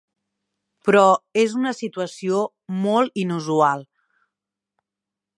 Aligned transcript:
Però 0.87 1.01
és 1.41 1.51
una 1.59 1.73
situació 1.79 2.39
molt 2.85 3.21
inusual. 3.25 3.85